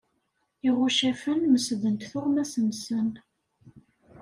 Iɣuccafen 0.67 1.39
mesdent 1.51 2.07
tuɣmas-nsen. 2.11 3.09